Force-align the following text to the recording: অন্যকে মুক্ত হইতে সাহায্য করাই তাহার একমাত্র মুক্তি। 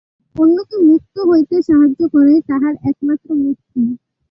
অন্যকে 0.35 0.77
মুক্ত 0.87 1.15
হইতে 1.29 1.55
সাহায্য 1.67 1.99
করাই 2.13 2.39
তাহার 2.49 2.73
একমাত্র 2.89 3.27
মুক্তি। 3.41 3.81